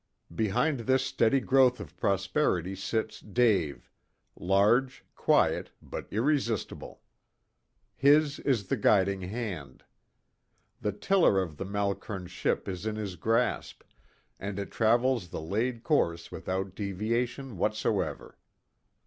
[0.33, 3.87] Behind this steady growth of prosperity sits Dave,
[4.35, 7.01] large, quiet, but irresistible.
[7.95, 9.83] His is the guiding hand.
[10.81, 13.83] The tiller of the Malkern ship is in his grasp,
[14.39, 18.39] and it travels the laid course without deviation whatsoever.